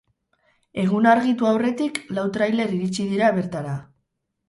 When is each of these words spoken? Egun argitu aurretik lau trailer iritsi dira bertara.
Egun 0.83 1.09
argitu 1.11 1.49
aurretik 1.51 2.01
lau 2.19 2.25
trailer 2.39 2.77
iritsi 2.81 3.11
dira 3.15 3.33
bertara. 3.41 3.81